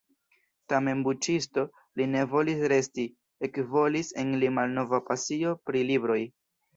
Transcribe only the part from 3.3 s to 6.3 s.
ekbolis en li malnova pasio pri libroj.